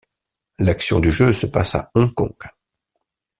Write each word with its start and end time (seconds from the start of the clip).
L'action 0.57 0.99
du 0.99 1.11
jeu 1.11 1.31
se 1.31 1.45
passe 1.45 1.75
à 1.75 1.91
Hong 1.93 2.11
Kong. 2.15 2.33